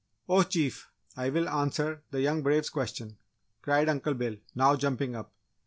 "Oh 0.27 0.41
Chief! 0.41 0.89
I 1.15 1.29
will 1.29 1.47
answer 1.47 2.01
the 2.09 2.21
young 2.21 2.41
Brave's 2.41 2.71
question!" 2.71 3.17
cried 3.61 3.87
Uncle 3.87 4.15
Bill, 4.15 4.37
now 4.55 4.75
jumping 4.75 5.15
up. 5.15 5.31